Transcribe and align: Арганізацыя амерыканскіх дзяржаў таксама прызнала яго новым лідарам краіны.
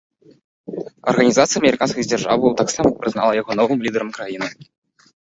Арганізацыя 1.11 1.59
амерыканскіх 1.61 2.07
дзяржаў 2.09 2.47
таксама 2.63 2.89
прызнала 3.05 3.37
яго 3.41 3.51
новым 3.61 3.85
лідарам 3.89 4.09
краіны. 4.17 4.49